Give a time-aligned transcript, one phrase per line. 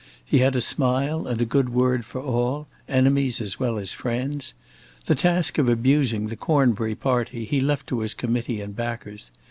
[0.25, 4.55] He had a smile and a good word for all, enemies as well as friends.
[5.05, 9.29] The task of abusing the Cornbury party he left to his committee and backers.